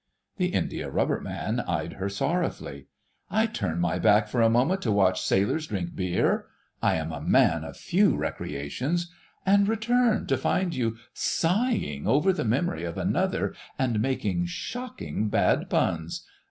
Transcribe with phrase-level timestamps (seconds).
[0.37, 2.87] The Indiarubber Man eyed her sorrowfully.
[3.29, 7.63] "I turn my back for a moment to watch sailors drink beer—I am a man
[7.63, 14.47] of few recreations—and return to find you sighing over the memory of another and making
[14.47, 16.25] shocking bad puns.